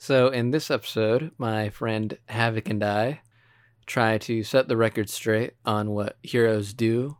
[0.00, 3.20] So, in this episode, my friend Havoc and I
[3.84, 7.16] try to set the record straight on what heroes do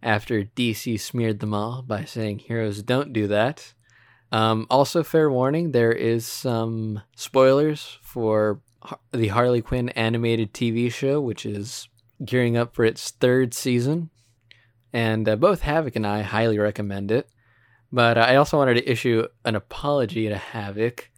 [0.00, 3.74] after DC smeared them all by saying heroes don't do that.
[4.30, 8.60] Um, also, fair warning there is some spoilers for
[9.10, 11.88] the Harley Quinn animated TV show, which is
[12.24, 14.08] gearing up for its third season.
[14.92, 17.28] And uh, both Havoc and I highly recommend it.
[17.90, 21.09] But uh, I also wanted to issue an apology to Havoc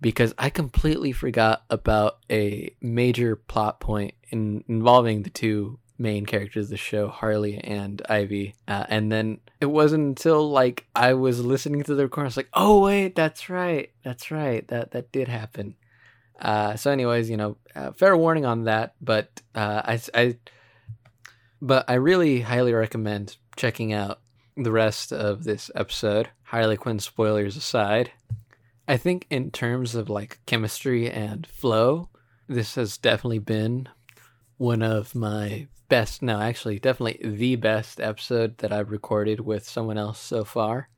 [0.00, 6.66] because I completely forgot about a major plot point in, involving the two main characters
[6.66, 8.54] of the show, Harley and Ivy.
[8.68, 12.36] Uh, and then it wasn't until like I was listening to the recording, I was
[12.36, 15.74] like, oh wait, that's right, that's right, that that did happen.
[16.40, 20.36] Uh, so, anyways, you know, uh, fair warning on that, but uh, I, I,
[21.60, 24.20] but I really highly recommend checking out
[24.56, 26.28] the rest of this episode.
[26.44, 28.12] Harley Quinn spoilers aside,
[28.88, 32.08] I think in terms of like chemistry and flow,
[32.48, 33.90] this has definitely been
[34.56, 36.22] one of my best.
[36.22, 40.88] No, actually, definitely the best episode that I've recorded with someone else so far.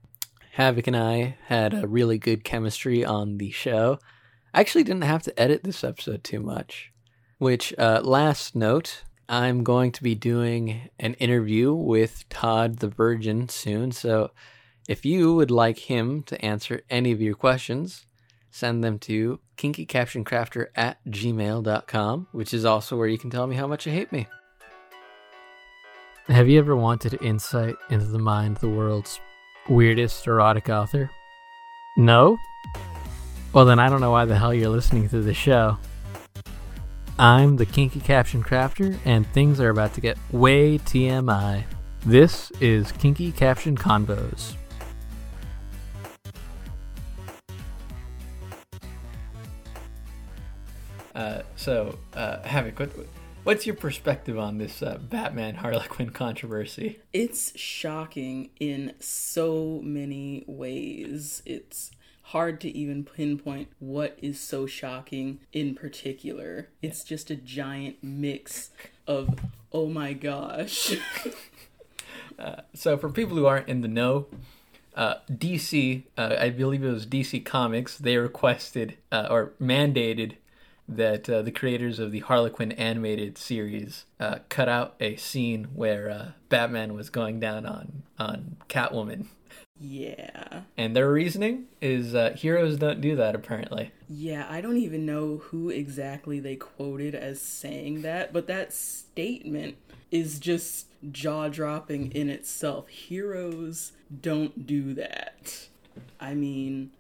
[0.53, 3.99] Havoc and I had a really good chemistry on the show.
[4.55, 6.93] I actually didn't have to edit this episode too much.
[7.39, 13.49] Which, uh, last note, I'm going to be doing an interview with Todd the Virgin
[13.49, 13.91] soon.
[13.91, 14.31] So
[14.91, 18.07] if you would like him to answer any of your questions,
[18.51, 23.69] send them to kinkycaptioncrafter at gmail.com, which is also where you can tell me how
[23.69, 24.27] much you hate me.
[26.27, 29.21] Have you ever wanted insight into the mind of the world's
[29.69, 31.09] weirdest erotic author?
[31.97, 32.37] No?
[33.53, 35.79] Well, then I don't know why the hell you're listening to the show.
[37.17, 41.63] I'm the Kinky Caption Crafter, and things are about to get way TMI.
[42.05, 44.57] This is Kinky Caption Convos.
[51.61, 52.91] So, uh, Havoc, what,
[53.45, 57.01] what's your perspective on this uh, Batman Harley Quinn controversy?
[57.13, 61.43] It's shocking in so many ways.
[61.45, 61.91] It's
[62.23, 66.71] hard to even pinpoint what is so shocking in particular.
[66.81, 68.71] It's just a giant mix
[69.07, 69.39] of
[69.71, 70.97] oh my gosh.
[72.39, 74.29] uh, so for people who aren't in the know,
[74.97, 80.37] uh, DC, uh, I believe it was DC Comics, they requested uh, or mandated
[80.97, 85.69] that uh, the creators of the Harley Quinn animated series uh, cut out a scene
[85.75, 89.27] where Batman was going down on on Catwoman
[89.81, 90.61] yeah.
[90.77, 93.93] And their reasoning is uh, heroes don't do that, apparently.
[94.11, 99.77] Yeah, I don't even know who exactly they quoted as saying that, but that statement
[100.11, 102.89] is just jaw dropping in itself.
[102.89, 105.69] Heroes don't do that.
[106.21, 106.91] I mean.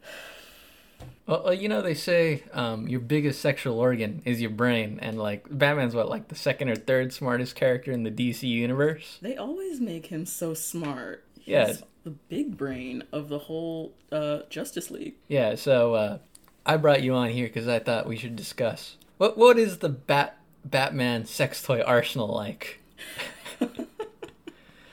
[1.30, 5.46] Well, you know, they say um, your biggest sexual organ is your brain, and like
[5.48, 9.18] Batman's what, like the second or third smartest character in the DC universe?
[9.22, 11.24] They always make him so smart.
[11.44, 15.14] Yeah, the big brain of the whole uh, Justice League.
[15.28, 16.18] Yeah, so uh,
[16.66, 19.88] I brought you on here because I thought we should discuss what what is the
[19.88, 22.80] Bat Batman sex toy arsenal like.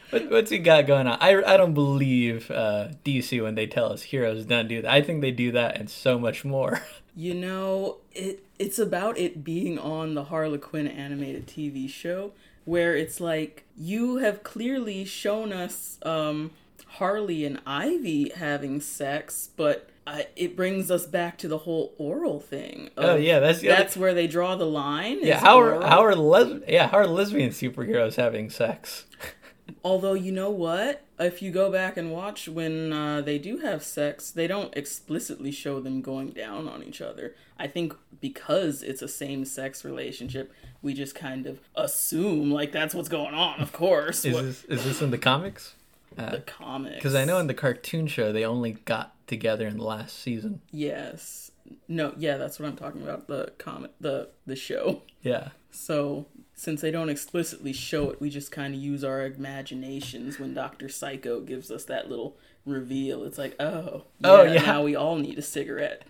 [0.09, 1.17] what, what's he got going on?
[1.21, 4.91] I, I don't believe uh, DC when they tell us heroes don't do that.
[4.91, 6.81] I think they do that and so much more.
[7.19, 12.31] You know, it it's about it being on the Harley Quinn animated TV show
[12.63, 16.51] where it's like you have clearly shown us um,
[16.85, 22.39] Harley and Ivy having sex, but uh, it brings us back to the whole oral
[22.39, 22.91] thing.
[22.97, 25.17] oh yeah, that's that's where they draw the line.
[25.21, 29.05] Yeah, how are how are les- yeah how are lesbian superheroes having sex?
[29.83, 33.83] Although you know what, if you go back and watch when uh, they do have
[33.83, 37.35] sex, they don't explicitly show them going down on each other.
[37.59, 42.93] I think because it's a same sex relationship, we just kind of assume like that's
[42.93, 43.59] what's going on.
[43.59, 45.73] Of course, is this, is this in the comics?
[46.17, 46.95] Uh, the comics.
[46.95, 50.61] Because I know in the cartoon show they only got together in the last season.
[50.71, 51.51] Yes.
[51.87, 53.27] No, yeah, that's what I'm talking about.
[53.27, 55.01] The comic, the the show.
[55.21, 55.49] Yeah.
[55.71, 60.55] So since they don't explicitly show it, we just kind of use our imaginations when
[60.55, 63.23] Doctor Psycho gives us that little reveal.
[63.23, 66.01] It's like, oh, yeah, oh yeah, now we all need a cigarette.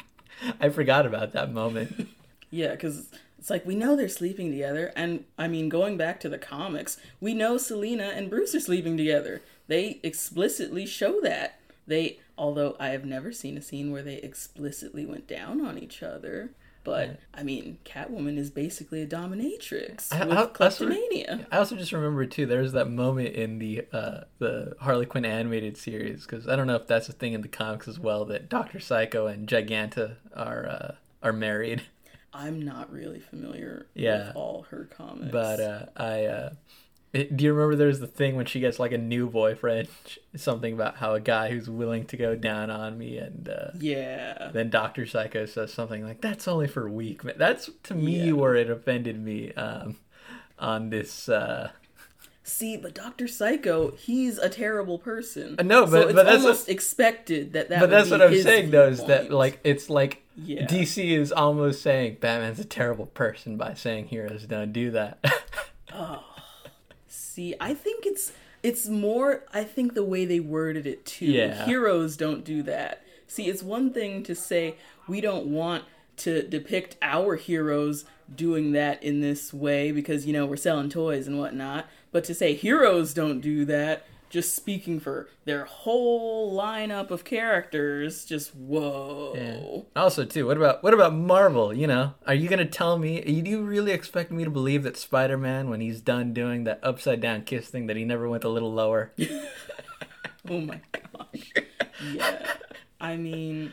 [0.60, 2.06] I forgot about that moment.
[2.50, 3.08] yeah, because
[3.38, 6.98] it's like we know they're sleeping together, and I mean, going back to the comics,
[7.18, 9.40] we know Selina and Bruce are sleeping together.
[9.68, 11.60] They explicitly show that.
[11.86, 16.02] They, although I have never seen a scene where they explicitly went down on each
[16.02, 16.50] other,
[16.88, 21.46] But I mean, Catwoman is basically a dominatrix I- with I- I also- kleptomania.
[21.52, 22.46] I also just remember too.
[22.46, 26.76] There's that moment in the uh, the Harley Quinn animated series because I don't know
[26.76, 30.66] if that's a thing in the comics as well that Doctor Psycho and Giganta are
[30.66, 31.82] uh, are married.
[32.32, 34.28] I'm not really familiar Yeah.
[34.28, 35.32] with all her comics.
[35.32, 36.50] But uh, I uh,
[37.12, 39.88] do you remember there's the thing when she gets like a new boyfriend,
[40.36, 44.50] something about how a guy who's willing to go down on me, and uh, yeah,
[44.52, 47.24] then Doctor Psycho says something like that's only for weak.
[47.24, 48.32] men." That's to me Yeah.
[48.32, 49.96] where it offended me um,
[50.58, 51.28] on this.
[51.28, 51.70] Uh,
[52.42, 55.56] see, but Doctor Psycho, he's a terrible person.
[55.64, 57.80] Know, so but- it's but that's almost expected that that.
[57.80, 60.66] but that's what I'm saying though is that like it's like Yeah.
[60.66, 65.24] DC is almost saying Batman's a terrible person by saying heroes don't do that.
[67.38, 68.32] See, I think it's
[68.64, 71.26] it's more I think the way they worded it too.
[71.26, 71.66] Yeah.
[71.66, 73.04] Heroes don't do that.
[73.28, 74.74] See, it's one thing to say
[75.06, 75.84] we don't want
[76.16, 81.28] to depict our heroes doing that in this way because you know we're selling toys
[81.28, 87.10] and whatnot, but to say heroes don't do that, just speaking for their whole lineup
[87.10, 89.86] of characters, just whoa.
[89.96, 91.72] Also, too, what about what about Marvel?
[91.72, 93.20] You know, are you gonna tell me?
[93.20, 97.20] Do you really expect me to believe that Spider-Man, when he's done doing that upside
[97.20, 99.12] down kiss thing, that he never went a little lower?
[100.50, 101.52] Oh my gosh.
[102.12, 102.54] Yeah.
[103.00, 103.72] I mean,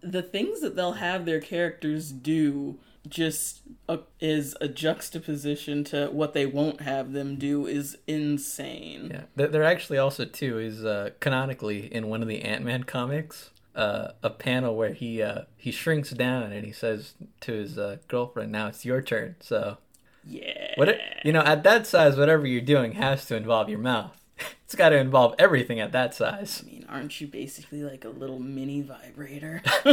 [0.00, 6.32] the things that they'll have their characters do just a, is a juxtaposition to what
[6.34, 9.08] they won't have them do is insane.
[9.12, 12.84] Yeah, there, there actually also too is uh, canonically in one of the Ant Man
[12.84, 17.78] comics uh, a panel where he uh, he shrinks down and he says to his
[17.78, 19.78] uh, girlfriend, "Now it's your turn." So
[20.24, 20.72] Yeah.
[20.76, 24.14] what it, you know at that size, whatever you're doing has to involve your mouth.
[24.64, 26.62] It's got to involve everything at that size.
[26.66, 29.62] Mean, aren't you basically like a little mini vibrator?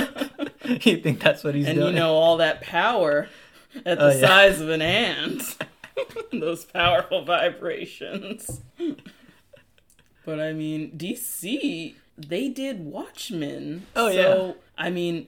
[0.65, 1.87] you think that's what he's and doing?
[1.89, 3.27] And you know all that power
[3.85, 4.27] at the Oh, yeah.
[4.27, 5.57] size of an ant.
[6.31, 8.61] Those powerful vibrations.
[10.25, 13.87] but I mean, DC they did Watchmen.
[13.95, 14.53] Oh, so, yeah.
[14.77, 15.27] I mean,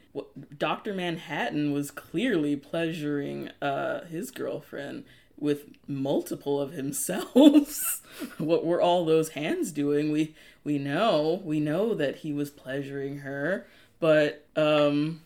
[0.58, 5.04] Doctor Manhattan was clearly pleasuring uh, his girlfriend
[5.38, 8.02] with multiple of himself.
[8.38, 10.12] what were all those hands doing?
[10.12, 13.68] We we know we know that he was pleasuring her,
[14.00, 15.22] but um,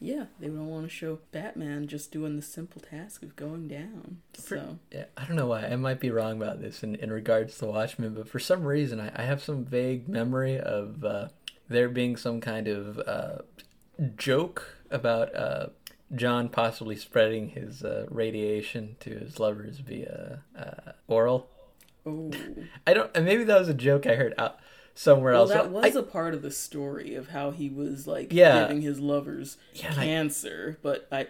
[0.00, 4.22] yeah, they don't want to show Batman just doing the simple task of going down.
[4.34, 5.66] So Yeah, I don't know why.
[5.66, 8.98] I might be wrong about this in, in regards to Watchmen, but for some reason,
[8.98, 11.28] I, I have some vague memory of uh,
[11.68, 13.38] there being some kind of uh,
[14.16, 15.66] joke about uh,
[16.14, 21.48] Jon possibly spreading his uh, radiation to his lovers via uh, oral.
[22.06, 22.30] oh.
[22.86, 23.14] I don't.
[23.14, 24.58] Maybe that was a joke I heard out
[24.94, 25.50] somewhere else.
[25.50, 25.66] Well, else.
[25.68, 28.62] that was a part of the story of how he was like Yeah.
[28.62, 31.28] giving his lovers Yeah, and I- cancer, but I,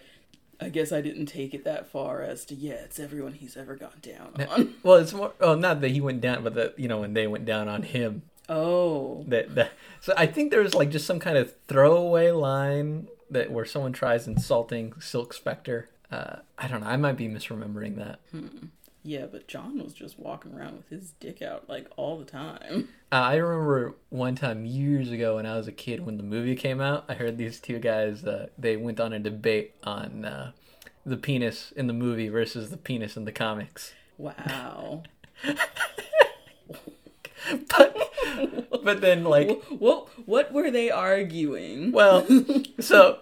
[0.60, 3.76] I guess I didn't take it that far as to yeah, it's everyone he's ever
[3.76, 4.74] gone down on.
[4.82, 5.32] well, it's more.
[5.40, 7.82] Well, not that he went down, but that you know when they went down on
[7.82, 8.22] him.
[8.48, 13.06] Oh, that, that so I think there was like just some kind of throwaway line
[13.30, 15.88] that where someone tries insulting Silk Spectre.
[16.10, 16.88] Uh, I don't know.
[16.88, 18.18] I might be misremembering that.
[19.02, 22.88] yeah, but Jon was just walking around with his dick out like all the time.
[23.12, 26.56] Uh, I remember one time years ago when I was a kid when the movie
[26.56, 27.04] came out.
[27.08, 28.24] I heard these two guys.
[28.24, 30.52] Uh, they went on a debate on uh,
[31.06, 33.94] the penis in the movie versus the penis in the comics.
[34.18, 35.04] Wow.
[37.76, 37.96] But
[38.84, 41.92] but then like what what were they arguing?
[41.92, 42.26] Well,
[42.80, 43.20] so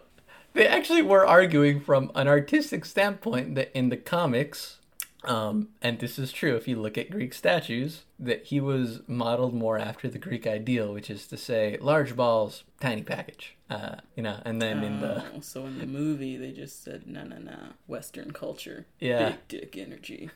[0.54, 4.78] they actually were arguing from an artistic standpoint that in the comics,
[5.24, 9.54] um, and this is true if you look at Greek statues, that he was modeled
[9.54, 13.54] more after the Greek ideal, which is to say, large balls, tiny package.
[13.70, 17.06] Uh, you know, and then in the Oh, so in the movie they just said
[17.06, 19.30] no no no Western culture, Yeah.
[19.30, 20.30] big dick energy.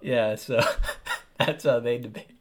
[0.00, 0.62] yeah, so
[1.38, 2.33] that's how they debate.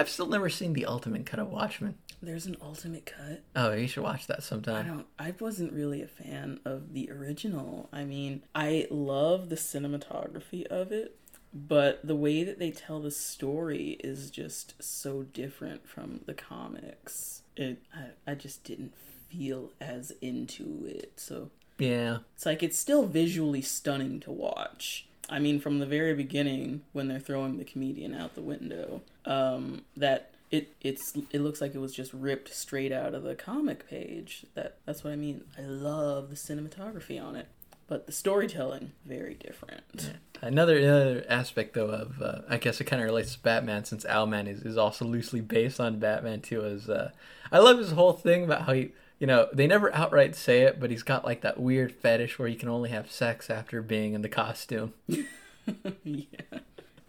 [0.00, 1.94] I've still never seen the ultimate cut of Watchmen.
[2.22, 3.42] There's an ultimate cut.
[3.54, 4.86] Oh, you should watch that sometime.
[4.86, 5.06] I don't.
[5.18, 7.90] I wasn't really a fan of the original.
[7.92, 11.18] I mean, I love the cinematography of it,
[11.52, 17.42] but the way that they tell the story is just so different from the comics.
[17.54, 17.82] It.
[17.94, 18.94] I, I just didn't
[19.28, 21.12] feel as into it.
[21.16, 25.06] So Yeah, it's like it's still visually stunning to watch.
[25.30, 29.82] I mean, from the very beginning when they're throwing the comedian out the window, um,
[29.96, 33.88] that it it's it looks like it was just ripped straight out of the comic
[33.88, 34.44] page.
[34.54, 35.44] That that's what I mean.
[35.56, 37.46] I love the cinematography on it,
[37.86, 40.14] but the storytelling very different.
[40.42, 44.04] Another another aspect though of uh, I guess it kind of relates to Batman since
[44.04, 46.64] Owlman is, is also loosely based on Batman too.
[46.64, 47.10] Is uh,
[47.52, 50.80] I love his whole thing about how he you know, they never outright say it,
[50.80, 54.14] but he's got like that weird fetish where you can only have sex after being
[54.14, 54.94] in the costume.
[55.06, 56.24] yeah.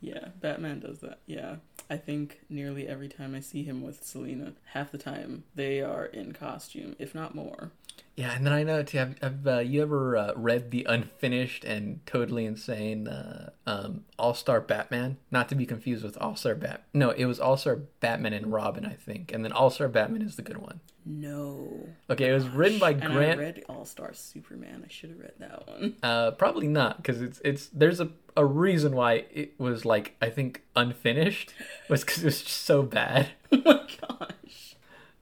[0.01, 1.20] Yeah, Batman does that.
[1.25, 1.58] Yeah.
[1.89, 6.06] I think nearly every time I see him with Selina, half the time they are
[6.06, 7.72] in costume, if not more.
[8.21, 8.99] Yeah, and then I know too.
[8.99, 14.35] Have, have uh, you ever uh, read the unfinished and totally insane uh, um, All
[14.35, 15.17] Star Batman?
[15.31, 16.83] Not to be confused with All Star Bat.
[16.93, 20.21] No, it was All Star Batman and Robin, I think, and then All Star Batman
[20.21, 20.81] is the good one.
[21.03, 21.89] No.
[22.11, 23.39] Okay, it was written by And Grant.
[23.39, 24.83] I read All Star Superman.
[24.85, 25.95] I should have read that one.
[26.03, 30.29] Uh, probably not, because it's it's there's a a reason why it was like I
[30.29, 31.55] think unfinished
[31.89, 33.29] was because it was just so bad.
[33.51, 34.75] oh my gosh.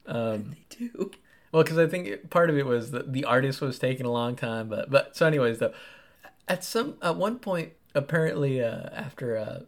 [0.04, 1.12] Um, They do.
[1.52, 4.12] Well, because I think it, part of it was that the artist was taking a
[4.12, 5.72] long time, but but so anyways though,
[6.48, 9.60] at some at one point apparently uh, after uh,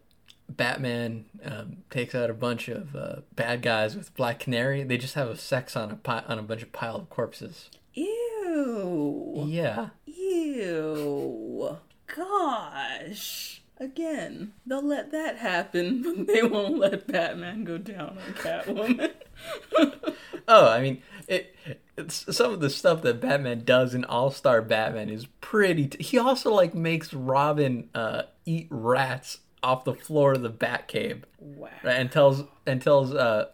[0.48, 5.14] Batman um, takes out a bunch of uh, bad guys with Black Canary, they just
[5.14, 7.68] have a sex on a pi- on a bunch of pile of corpses.
[7.94, 9.44] Ew.
[9.48, 11.78] Yeah, Ew.
[12.14, 13.58] Gosh.
[13.80, 19.12] Again, they'll let that happen, but they won't let Batman go down on Catwoman.
[20.48, 21.55] Oh, I mean, it.
[21.97, 25.88] It's some of the stuff that Batman does in All Star Batman is pretty.
[25.88, 31.23] T- he also like makes Robin uh, eat rats off the floor of the Batcave,
[31.38, 31.69] wow.
[31.83, 31.97] right?
[31.97, 33.47] And tells and tells uh,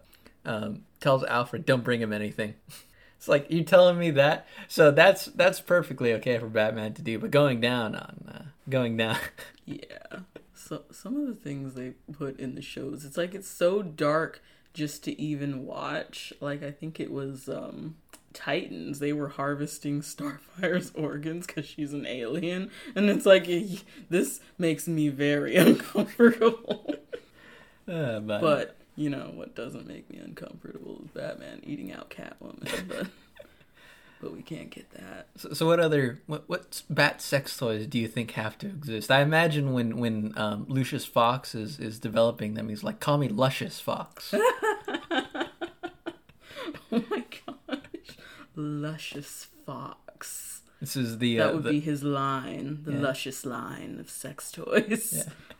[0.44, 2.54] um, tells Alfred, "Don't bring him anything."
[3.18, 7.18] It's like you telling me that, so that's that's perfectly okay for Batman to do.
[7.18, 9.16] But going down on uh, going down,
[9.68, 10.20] Yeah.
[10.54, 14.42] So some of the things they put in the shows, it's like it's so dark
[14.74, 16.32] just to even watch.
[16.40, 17.96] Like I think it was um
[18.32, 18.98] Titans.
[18.98, 23.46] They were harvesting Starfire's organs because she's an alien, and it's like
[24.08, 26.94] this makes me very uncomfortable.
[27.88, 32.88] uh, but, but you know what doesn't make me uncomfortable is Batman eating out Catwoman.
[32.88, 33.06] But
[34.20, 35.28] but we can't get that.
[35.36, 39.10] So, so what other what what bat sex toys do you think have to exist?
[39.10, 43.28] I imagine when when um, Lucius Fox is is developing them, he's like, "Call me
[43.28, 44.34] Luscious Fox."
[46.90, 47.78] Oh my gosh,
[48.56, 50.62] luscious fox.
[50.80, 53.00] this is the uh, That would the- be his line, the Yeah.
[53.00, 55.24] luscious line of sex toys.
[55.26, 55.32] Yeah.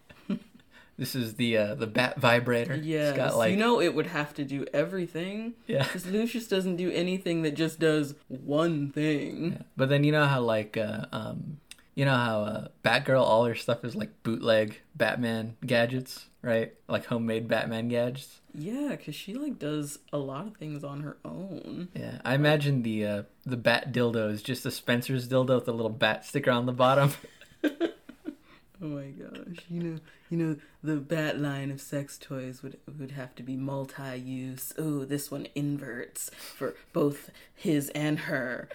[0.99, 2.77] this is the uh, the bat vibrator.
[3.17, 5.55] Got like you know it would have to do everything.
[5.67, 5.85] yeah.
[5.85, 9.53] Because Lucius doesn't do anything that just does one thing.
[9.53, 9.63] yeah.
[9.77, 11.59] But then you know how like uh, um
[11.95, 16.75] you know how uh, Batgirl all her stuff is like bootleg Batman gadgets, right?
[16.89, 18.41] Like homemade Batman gadgets.
[18.55, 21.89] Yeah, because she like does a lot of things on her own.
[21.95, 25.73] Yeah, I imagine the uh, the bat dildo is just a Spencer's dildo with a
[25.73, 27.13] little bat sticker on the bottom.
[28.81, 29.57] Oh my gosh!
[29.69, 29.99] You know,
[30.31, 34.73] you know, the bat line of sex toys would would have to be multi-use.
[34.79, 38.69] Oh, this one inverts for both his and her.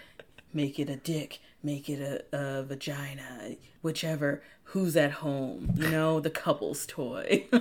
[0.52, 1.40] Make it a dick.
[1.62, 2.00] Make it
[2.32, 3.56] a, a vagina.
[3.82, 4.42] Whichever.
[4.68, 5.72] Who's at home?
[5.76, 7.46] You know, the couple's toy.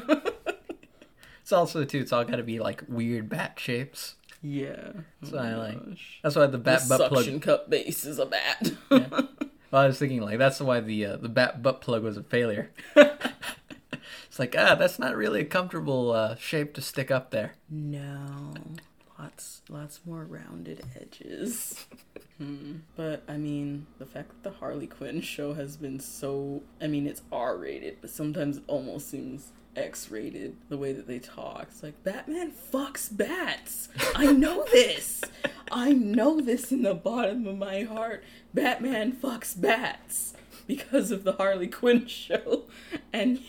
[1.41, 1.99] It's also too.
[1.99, 4.15] It's all got to be like weird bat shapes.
[4.41, 4.91] yeah.
[5.23, 5.77] So oh I like-
[6.23, 7.23] That's why the bat the butt plug.
[7.25, 8.71] suction cup base is a bat.
[8.89, 12.23] Well, I was thinking like that's why the uh, the bat butt plug was a
[12.23, 12.71] failure.
[14.33, 17.53] it's like ah, that's not really a comfortable uh, shape to stick up there.
[17.69, 18.55] No,
[19.19, 21.85] lots lots more rounded edges.
[22.39, 22.77] Hmm.
[22.95, 27.05] But I mean, the fact that the Harley Quinn show has been so I mean,
[27.05, 31.67] it's R rated, but sometimes it almost seems X rated the way that they talk.
[31.69, 33.89] It's like Batman fucks bats.
[34.15, 35.21] I know this.
[35.71, 38.23] I know this in the bottom of my heart.
[38.51, 40.33] Batman fucks bats
[40.65, 42.63] because of the Harley Quinn show.
[43.13, 43.43] And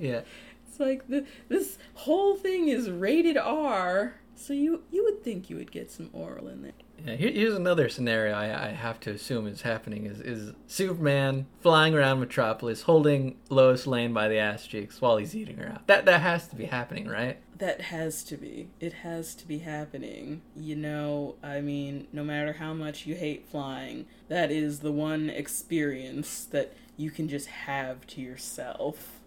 [0.00, 0.22] Yeah.
[0.66, 5.56] it's like the, this whole thing is rated R, so you you would think you
[5.56, 6.72] would get some oral in there.
[7.06, 11.46] Yeah, here, here's another scenario I, I have to assume is happening is, is Superman
[11.60, 15.86] flying around Metropolis holding Lois Lane by the ass cheeks while he's eating her out.
[15.86, 17.38] That that has to be happening, right?
[17.58, 18.68] That has to be.
[18.80, 20.40] It has to be happening.
[20.56, 25.28] You know, I mean, no matter how much you hate flying, that is the one
[25.28, 29.19] experience that you can just have to yourself.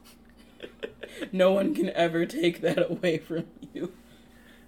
[1.31, 3.91] no one can ever take that away from you.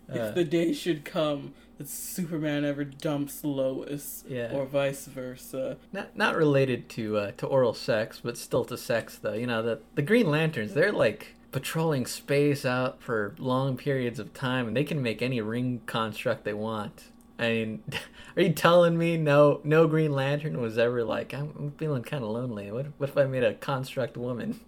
[0.09, 4.51] Uh, if the day should come that Superman ever dumps Lois, Yeah.
[4.53, 5.77] or vice versa.
[5.91, 9.33] Not not related to uh, to oral sex, but still to sex though.
[9.33, 14.33] You know the the Green Lanterns, they're like patrolling space out for long periods of
[14.33, 17.05] time, and they can make any ring construct they want.
[17.39, 17.83] I mean,
[18.37, 22.23] are you telling me no no Green Lantern was ever like I'm, I'm feeling kind
[22.23, 22.71] of lonely.
[22.71, 24.59] What what if I made a construct woman?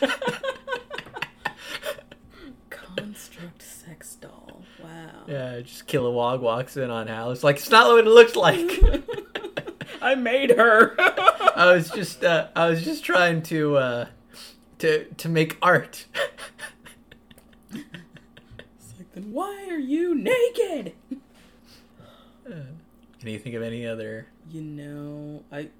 [2.96, 4.62] Construct sex doll.
[4.82, 5.24] Wow.
[5.26, 7.30] Yeah, just Kilowog walks in on Hal.
[7.30, 8.82] It's like it's not what it looks like.
[10.02, 10.94] I made her.
[10.98, 14.06] I was just uh, I was just trying to uh,
[14.78, 16.06] to to make art.
[17.70, 17.84] it's
[18.98, 20.94] like, then why are you naked?
[22.46, 24.28] Can you think of any other?
[24.50, 25.70] You know, I,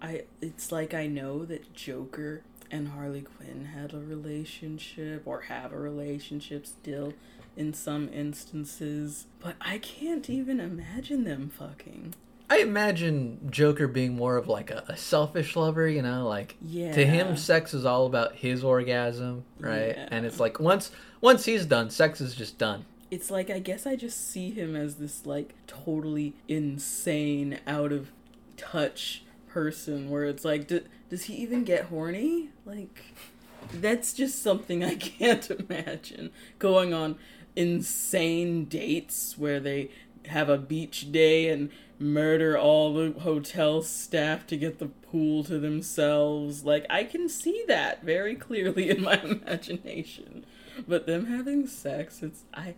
[0.00, 0.22] I.
[0.40, 2.42] It's like I know that Joker
[2.72, 7.12] and Harley Quinn had a relationship or have a relationship still
[7.56, 12.14] in some instances, but I can't even imagine them fucking.
[12.48, 16.92] I imagine Joker being more of like a, a selfish lover, you know, like Yeah.
[16.92, 19.94] to him sex is all about his orgasm, right?
[19.96, 20.08] Yeah.
[20.10, 22.84] And it's like once once he's done, sex is just done.
[23.10, 28.10] It's like I guess I just see him as this like totally insane, out of
[28.56, 32.50] touch person where it's like, d- does he even get horny?
[32.64, 33.04] Like,
[33.72, 37.16] that's just something I can't imagine going on
[37.54, 39.90] insane dates where they
[40.26, 45.58] have a beach day and murder all the hotel staff to get the pool to
[45.58, 46.64] themselves.
[46.64, 50.44] Like, I can see that very clearly in my imagination.
[50.88, 52.44] But them having sex, it's.
[52.54, 52.74] I.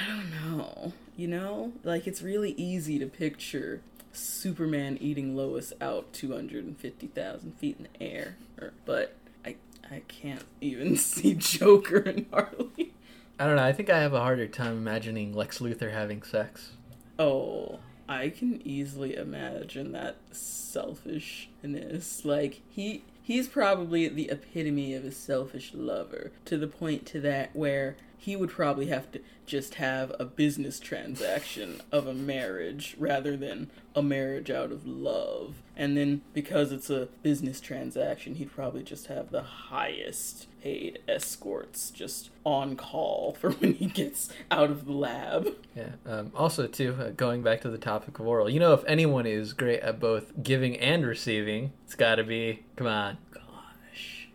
[0.00, 0.92] I don't know.
[1.16, 1.72] You know?
[1.82, 3.80] Like, it's really easy to picture
[4.12, 8.36] Superman eating Lois out 250,000 feet in the air.
[8.60, 9.56] Or, but I,
[9.90, 12.92] I can't even see Joker and Harley.
[13.38, 13.64] I don't know.
[13.64, 16.72] I think I have a harder time imagining Lex Luthor having sex.
[17.18, 22.24] Oh, I can easily imagine that selfishness.
[22.24, 27.54] Like he he's probably the epitome of a selfish lover to the point to that
[27.54, 33.36] where he would probably have to just have a business transaction of a marriage rather
[33.36, 35.62] than a marriage out of love.
[35.76, 41.90] And then because it's a business transaction, he'd probably just have the highest paid escorts
[41.90, 45.54] just on call for when he gets out of the lab.
[45.74, 45.92] Yeah.
[46.04, 49.26] Um, also, too, uh, going back to the topic of oral, you know, if anyone
[49.26, 52.64] is great at both giving and receiving, it's got to be.
[52.76, 53.18] Come on.
[53.32, 54.28] Gosh.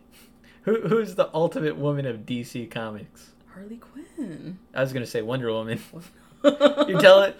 [0.62, 3.33] Who who's the ultimate woman of DC Comics?
[3.54, 4.58] Harley Quinn.
[4.74, 5.80] I was gonna say Wonder Woman.
[6.44, 7.38] you tell it.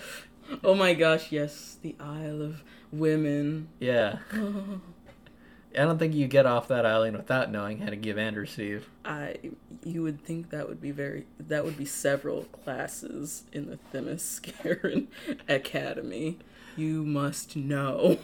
[0.63, 3.69] Oh my gosh, yes, the Isle of Women.
[3.81, 4.19] Yeah.
[4.33, 8.89] I don't think you get off that island without knowing how to give and receive.
[9.05, 9.39] I
[9.83, 15.09] you would think that would be very that would be several classes in the Themysciran
[15.49, 16.39] Academy.
[16.77, 18.19] You must know.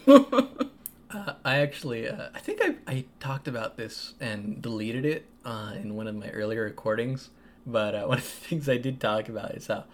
[1.12, 5.72] Uh, I actually, uh, I think I, I talked about this and deleted it uh,
[5.74, 7.31] in one of my earlier recordings.
[7.66, 9.85] But uh, one of the things I did talk about is how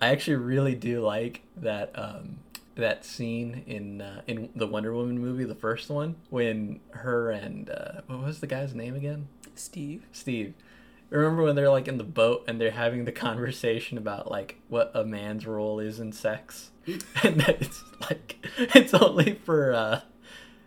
[0.00, 2.38] I actually really do like that um,
[2.76, 7.70] that scene in uh, in the Wonder Woman movie, the first one, when her and
[7.70, 9.28] uh, what was the guy's name again?
[9.54, 10.06] Steve.
[10.12, 10.54] Steve.
[11.10, 14.90] Remember when they're like in the boat and they're having the conversation about like what
[14.94, 16.70] a man's role is in sex,
[17.22, 20.00] and that it's like it's only for uh,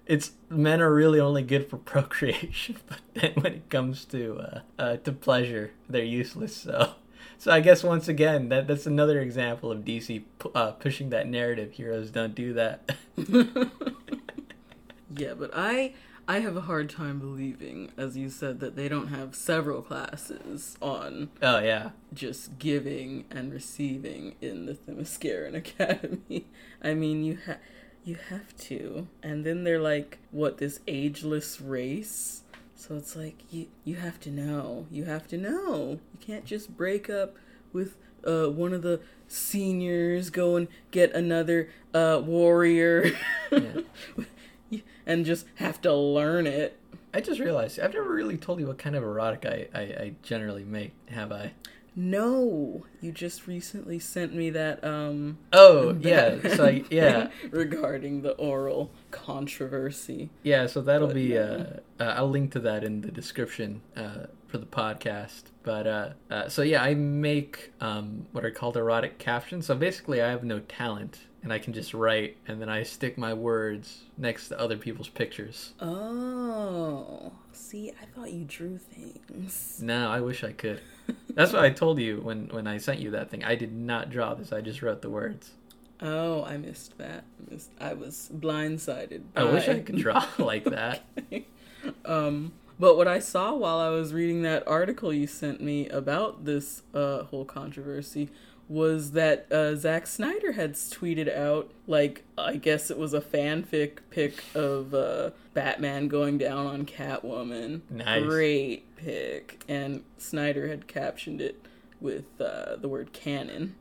[0.08, 4.60] it's men are really only good for procreation, but then when it comes to uh,
[4.80, 6.56] uh, to pleasure, they're useless.
[6.56, 6.94] So,
[7.38, 10.24] so I guess once again that that's another example of DC
[10.56, 11.74] uh, pushing that narrative.
[11.74, 12.92] Heroes don't do that.
[15.16, 15.94] Yeah, but I
[16.28, 20.78] I have a hard time believing, as you said, that they don't have several classes
[20.82, 26.48] on oh yeah, just giving and receiving in the Themysciran Academy.
[26.84, 27.60] I mean, you have
[28.08, 32.44] you have to, and then they're like, what this ageless race.
[32.76, 34.88] So it's like you you have to know.
[34.90, 36.00] You have to know.
[36.14, 37.36] You can't just break up
[37.74, 43.12] with uh, one of the seniors, go and get another uh, warrior,
[43.52, 44.80] Yeah.
[45.06, 46.80] and just have to learn it.
[47.14, 50.14] I just realized I've never really told you what kind of erotic I, I, I
[50.24, 51.52] generally make, have I?
[52.00, 58.34] No, you just recently sent me that um Oh yeah, so I, yeah, regarding the
[58.34, 60.30] oral controversy.
[60.44, 60.68] yeah.
[60.68, 61.30] So that'll But be.
[61.34, 61.42] no.
[62.00, 65.46] Uh, uh, I'll link to that in the description uh, for the podcast.
[65.64, 69.66] But uh, uh, so yeah, I make um, what are called erotic captions.
[69.66, 73.18] So basically, I have no talent, and I can just write, and then I stick
[73.18, 75.74] my words next to other people's pictures.
[75.80, 79.80] Oh, see, I thought you drew things.
[79.82, 80.82] No, I wish I could.
[81.34, 83.44] That's what I told you when when I sent you that thing.
[83.44, 84.52] I did not draw this.
[84.52, 85.52] I just wrote the words.
[86.02, 87.24] Oh, I missed that.
[87.50, 89.24] Missed, I was blindsided.
[89.36, 91.04] I wish I could draw like that.
[92.06, 96.46] um, but what I saw while I was reading that article you sent me about
[96.46, 98.30] this uh, whole controversy
[98.70, 104.00] was that uh, Zack Snyder had tweeted out, like, I guess it was a fanfic
[104.10, 107.82] pic of uh, Batman going down on Catwoman.
[107.90, 108.24] Nice.
[108.24, 109.64] Great pic.
[109.70, 111.66] And Snyder had captioned it,
[112.00, 113.76] with uh, the word canon.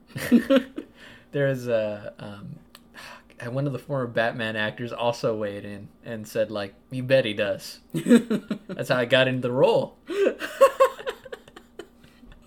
[1.31, 2.59] There's a um,
[3.53, 7.33] one of the former Batman actors also weighed in and said like, "You bet he
[7.33, 7.79] does."
[8.67, 9.97] That's how I got into the role.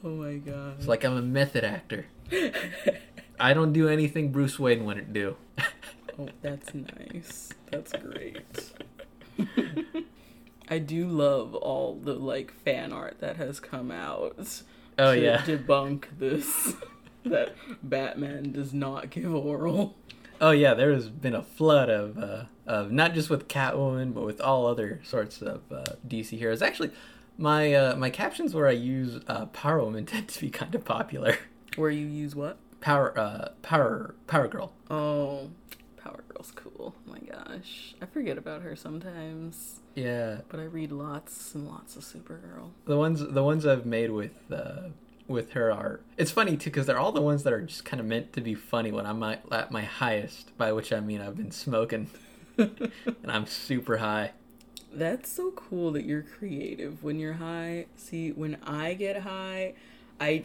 [0.05, 0.75] oh my god!
[0.79, 2.07] It's like I'm a method actor.
[3.41, 5.37] I don't do anything Bruce Wayne wouldn't do.
[6.19, 7.51] oh, that's nice.
[7.71, 8.73] That's great.
[10.69, 14.63] I do love all the like fan art that has come out.
[14.99, 15.39] Oh to yeah.
[15.39, 16.75] debunk this
[17.25, 19.97] that Batman does not give oral.
[20.41, 24.25] Oh yeah, there has been a flood of uh, of not just with Catwoman, but
[24.25, 26.63] with all other sorts of uh, DC heroes.
[26.63, 26.91] Actually,
[27.40, 30.85] my uh, my captions where I use uh, Power Woman tend to be kind of
[30.85, 31.38] popular.
[31.76, 32.59] Where you use what?
[32.81, 34.72] Power uh, Power Power Girl.
[34.90, 35.50] Oh,
[35.96, 36.94] Power Girl's cool.
[37.07, 39.81] Oh my gosh, I forget about her sometimes.
[39.94, 42.70] Yeah, but I read lots and lots of Supergirl.
[42.85, 44.90] The ones the ones I've made with uh,
[45.26, 48.00] with her are it's funny too because they're all the ones that are just kind
[48.00, 51.37] of meant to be funny when I'm at my highest, by which I mean I've
[51.37, 52.11] been smoking
[52.59, 52.90] and
[53.29, 54.33] I'm super high.
[54.92, 57.87] That's so cool that you're creative when you're high.
[57.96, 59.74] See, when I get high,
[60.20, 60.44] I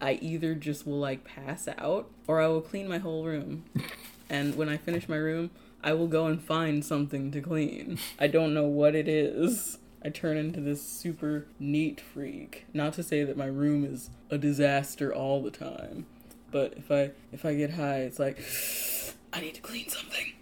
[0.00, 3.64] I either just will like pass out or I will clean my whole room.
[4.30, 5.50] and when I finish my room,
[5.82, 7.98] I will go and find something to clean.
[8.18, 9.78] I don't know what it is.
[10.04, 12.66] I turn into this super neat freak.
[12.72, 16.06] Not to say that my room is a disaster all the time,
[16.50, 18.38] but if I if I get high, it's like
[19.32, 20.32] I need to clean something.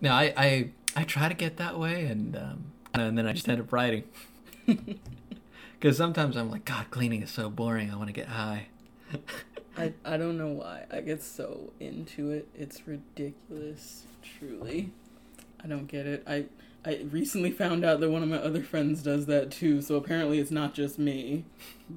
[0.00, 3.48] Now I I, I try to get that way, and um, and then I just
[3.48, 4.04] end up writing.
[5.84, 7.90] Because sometimes I'm like, God, cleaning is so boring.
[7.90, 8.68] I want to get high.
[9.76, 10.86] I, I don't know why.
[10.90, 12.48] I get so into it.
[12.54, 14.92] It's ridiculous, truly.
[15.62, 16.22] I don't get it.
[16.26, 16.46] I
[16.86, 20.38] I recently found out that one of my other friends does that too, so apparently
[20.38, 21.44] it's not just me.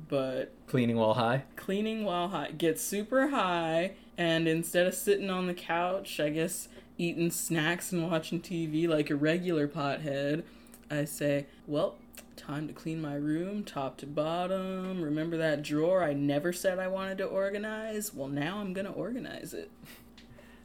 [0.09, 1.43] But cleaning while high?
[1.55, 2.51] Cleaning while high.
[2.51, 8.09] Get super high and instead of sitting on the couch, I guess eating snacks and
[8.09, 10.43] watching TV like a regular pothead,
[10.89, 11.97] I say, "Well,
[12.35, 15.01] time to clean my room top to bottom.
[15.01, 18.13] Remember that drawer I never said I wanted to organize?
[18.13, 19.71] Well, now I'm going to organize it."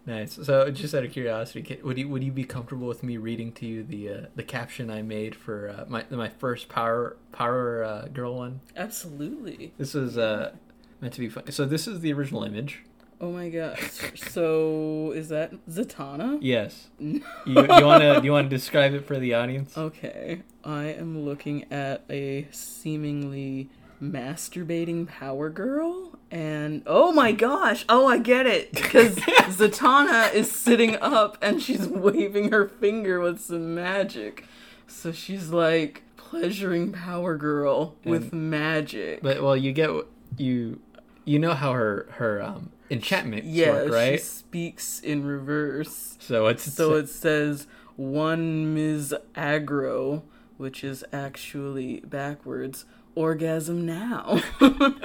[0.04, 0.38] Nice.
[0.42, 3.66] So, just out of curiosity, would you would you be comfortable with me reading to
[3.66, 8.08] you the uh, the caption I made for uh, my my first Power Power uh,
[8.08, 8.60] Girl one?
[8.76, 9.72] Absolutely.
[9.78, 10.52] This is uh,
[11.00, 11.50] meant to be fun.
[11.52, 12.82] So, this is the original image.
[13.22, 14.00] Oh my gosh.
[14.16, 16.38] So, is that Zatanna?
[16.40, 16.88] Yes.
[16.98, 19.78] you you want to you want to describe it for the audience?
[19.78, 20.42] Okay.
[20.64, 23.70] I am looking at a seemingly
[24.02, 30.96] masturbating power girl and oh my gosh oh i get it because zatanna is sitting
[30.96, 34.44] up and she's waving her finger with some magic
[34.88, 39.88] so she's like pleasuring power girl with magic but well you get
[40.36, 40.80] you
[41.24, 46.46] you know how her her um enchantment yeah work, right she speaks in reverse so
[46.46, 50.22] it's so it says one ms Agro,
[50.56, 54.42] which is actually backwards orgasm now.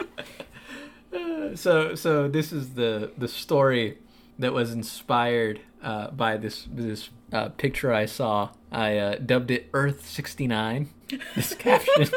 [1.56, 3.98] so so this is the the story
[4.40, 8.50] that was inspired uh, by this this uh, picture I saw.
[8.72, 10.90] I uh, dubbed it Earth sixty nine.
[11.36, 12.10] This caption.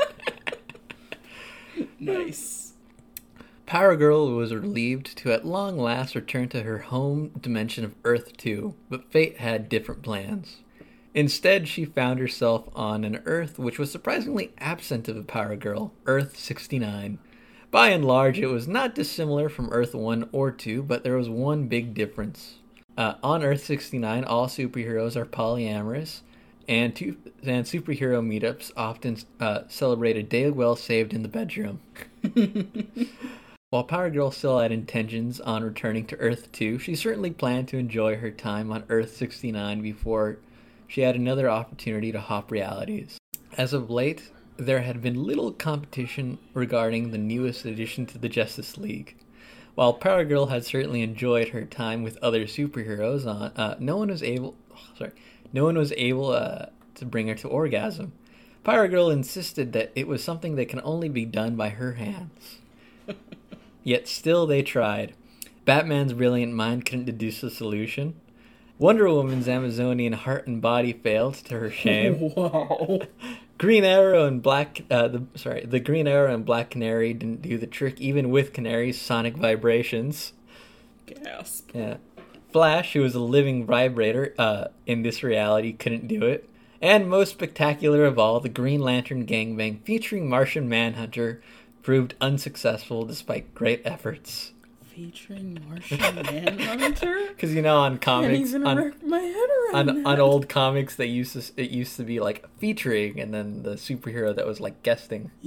[2.00, 2.69] nice.
[3.70, 8.36] Power Girl was relieved to at long last return to her home dimension of Earth
[8.36, 10.56] 2, but fate had different plans.
[11.14, 15.92] Instead, she found herself on an Earth which was surprisingly absent of a Power Girl,
[16.04, 17.20] Earth 69.
[17.70, 21.28] By and large, it was not dissimilar from Earth 1 or 2, but there was
[21.28, 22.56] one big difference.
[22.98, 26.22] Uh, on Earth 69, all superheroes are polyamorous,
[26.68, 31.78] and, two, and superhero meetups often uh, celebrate a day well saved in the bedroom.
[33.70, 37.78] While Power Girl still had intentions on returning to Earth 2, she certainly planned to
[37.78, 40.38] enjoy her time on Earth 69 before
[40.88, 43.20] she had another opportunity to hop realities.
[43.56, 48.76] As of late, there had been little competition regarding the newest addition to the Justice
[48.76, 49.14] League.
[49.76, 54.08] While Power Girl had certainly enjoyed her time with other superheroes, on uh, no one
[54.08, 54.56] was able.
[54.74, 55.12] Oh, sorry,
[55.52, 58.14] no one was able uh, to bring her to orgasm.
[58.64, 62.58] Power Girl insisted that it was something that can only be done by her hands.
[63.82, 65.14] Yet still they tried.
[65.64, 68.14] Batman's brilliant mind couldn't deduce a solution.
[68.78, 72.32] Wonder Woman's Amazonian heart and body failed to her shame.
[72.36, 73.00] wow.
[73.58, 77.58] Green Arrow and Black, uh, the sorry, the Green Arrow and Black Canary didn't do
[77.58, 80.32] the trick, even with Canary's sonic vibrations.
[81.04, 81.70] Gasp.
[81.74, 81.98] Yeah.
[82.52, 86.48] Flash, who was a living vibrator uh, in this reality, couldn't do it.
[86.80, 91.42] And most spectacular of all, the Green Lantern gangbang featuring Martian Manhunter
[91.82, 94.52] proved unsuccessful despite great efforts.
[94.94, 97.16] Featuring Martian Manhunter?
[97.30, 101.42] Because you know, on comics, on, my head on, on old comics, they used to
[101.56, 105.30] it used to be like featuring, and then the superhero that was like guesting.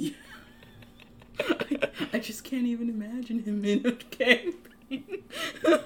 [1.40, 5.24] I, I just can't even imagine him in a campaign.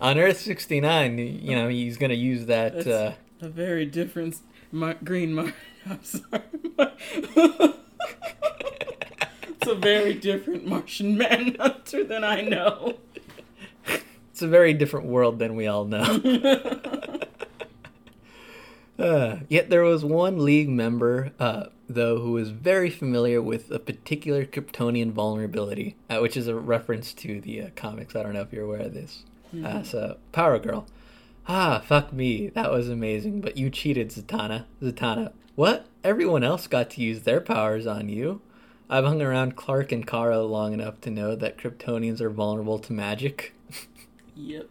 [0.00, 2.84] On Earth sixty nine, you know, he's gonna use that.
[2.86, 4.36] Uh, a very different
[4.72, 5.52] Mar- Green Mar.
[5.86, 6.42] I'm sorry.
[9.64, 12.98] It's a very different Martian Manhunter than I know.
[14.30, 16.20] it's a very different world than we all know.
[18.96, 23.78] Uh, yet there was one league member, uh, though, who was very familiar with a
[23.80, 28.14] particular Kryptonian vulnerability, uh, which is a reference to the uh, comics.
[28.14, 29.24] I don't know if you're aware of this.
[29.64, 30.86] Uh, so, Power Girl.
[31.48, 32.50] Ah, fuck me.
[32.50, 34.64] That was amazing, but you cheated, Zatanna.
[34.80, 35.32] Zatanna.
[35.56, 35.86] What?
[36.04, 38.40] Everyone else got to use their powers on you.
[38.88, 42.92] I've hung around Clark and Kara long enough to know that Kryptonians are vulnerable to
[42.92, 43.54] magic.
[44.36, 44.68] Yep.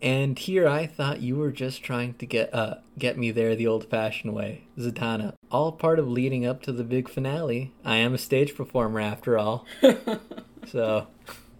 [0.00, 3.66] And here I thought you were just trying to get uh get me there the
[3.66, 4.64] old-fashioned way.
[4.78, 7.72] Zatanna, all part of leading up to the big finale.
[7.84, 9.66] I am a stage performer after all.
[10.66, 11.08] so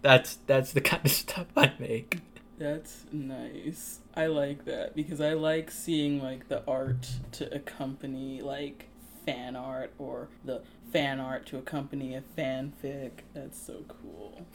[0.01, 2.19] that's that's the kind of stuff I make.
[2.57, 3.99] That's nice.
[4.15, 8.88] I like that because I like seeing like the art to accompany like
[9.25, 13.11] fan art or the fan art to accompany a fanfic.
[13.33, 14.45] That's so cool.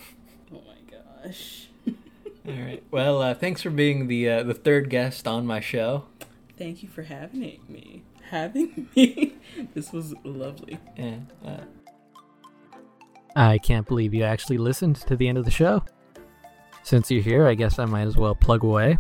[0.52, 1.68] Oh my gosh.
[2.46, 2.82] All right.
[2.90, 6.04] Well, uh, thanks for being the uh, the third guest on my show.
[6.58, 8.02] Thank you for having me.
[8.30, 9.34] Having me.
[9.74, 10.78] this was lovely.
[10.96, 11.16] Yeah.
[11.44, 11.64] Uh,
[13.36, 15.84] I can't believe you actually listened to the end of the show.
[16.84, 18.98] Since you're here, I guess I might as well plug away.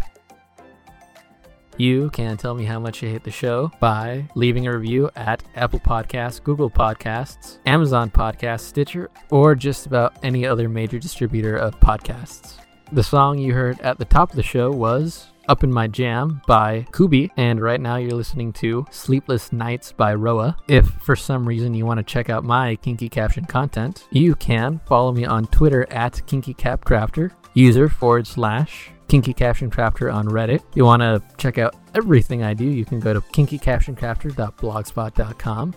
[1.76, 5.42] You can tell me how much you hate the show by leaving a review at
[5.56, 11.78] Apple Podcasts, Google Podcasts, Amazon Podcasts, Stitcher, or just about any other major distributor of
[11.80, 12.58] podcasts.
[12.92, 16.42] The song you heard at the top of the show was Up in My Jam
[16.46, 20.56] by Kubbi, and right now you're listening to Sleepless Nights by Roa.
[20.68, 24.80] If for some reason you want to check out my Kinky Caption content, you can
[24.86, 30.56] follow me on Twitter at KinkyCapCrafter, user forward slash Kinky Caption Crafter on Reddit.
[30.56, 35.74] If you want to check out everything I do, you can go to kinkycaptioncrafter.blogspot.com.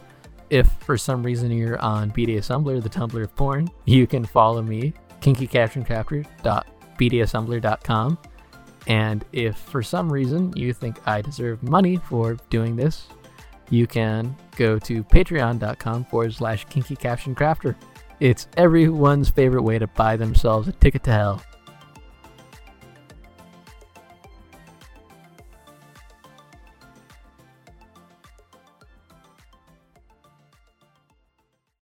[0.50, 4.94] If for some reason you're on BDSMlr, the Tumblr of porn, you can follow me,
[5.22, 8.18] kinkycaptioncrafter.bdsmlr.com.
[8.88, 13.08] And if for some reason you think I deserve money for doing this,
[13.70, 17.76] you can go to patreon.com forward slash kinky caption crafter.
[18.22, 21.42] It's everyone's favorite way to buy themselves a ticket to hell.